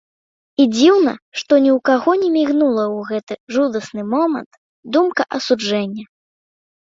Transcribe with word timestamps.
І 0.63 0.65
дзіўна, 0.75 1.11
што 1.41 1.53
ні 1.65 1.69
ў 1.77 1.83
каго 1.89 2.11
не 2.21 2.29
мігнула 2.37 2.85
ў 2.85 2.97
гэты 3.11 3.33
жудасны 3.57 4.01
момант 4.15 4.51
думка 4.97 5.21
асуджэння. 5.39 6.05